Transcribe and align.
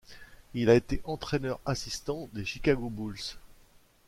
Il 0.55 0.71
a 0.71 0.73
été 0.73 0.99
entraîneur 1.03 1.59
assistant 1.63 2.27
des 2.33 2.43
Chicago 2.43 2.89
Bulls. 2.89 3.37